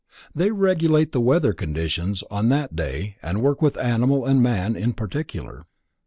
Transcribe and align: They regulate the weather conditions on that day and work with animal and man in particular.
They 0.33 0.49
regulate 0.49 1.11
the 1.11 1.21
weather 1.21 1.53
conditions 1.53 2.23
on 2.31 2.49
that 2.49 2.75
day 2.75 3.17
and 3.21 3.39
work 3.39 3.61
with 3.61 3.77
animal 3.77 4.25
and 4.25 4.41
man 4.41 4.75
in 4.75 4.93
particular. 4.93 5.67